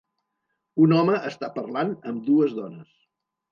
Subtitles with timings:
[0.85, 2.93] Un home està parlant amb dues dones.